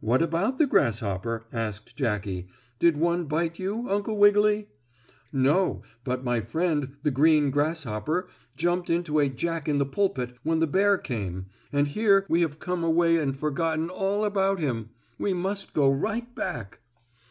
"What 0.00 0.22
about 0.22 0.56
the 0.56 0.66
grasshopper?" 0.66 1.44
asked 1.52 1.94
Jackie. 1.94 2.48
"Did 2.78 2.96
one 2.96 3.26
bite 3.26 3.58
you, 3.58 3.86
Uncle 3.90 4.16
Wiggily?" 4.16 4.70
"No, 5.34 5.82
but 6.02 6.24
my 6.24 6.40
friend, 6.40 6.96
the 7.02 7.10
green 7.10 7.50
grasshopper, 7.50 8.26
jumped 8.56 8.88
into 8.88 9.18
a 9.18 9.28
Jack 9.28 9.68
in 9.68 9.76
the 9.76 9.84
Pulpit 9.84 10.34
when 10.44 10.60
the 10.60 10.66
bear 10.66 10.96
came, 10.96 11.44
and 11.74 11.88
here 11.88 12.24
we 12.30 12.40
have 12.40 12.58
come 12.58 12.82
away 12.82 13.18
and 13.18 13.36
forgotten 13.36 13.90
all 13.90 14.24
about 14.24 14.60
him. 14.60 14.88
We 15.18 15.34
must 15.34 15.74
go 15.74 15.92
right 15.92 16.34
back." 16.34 16.80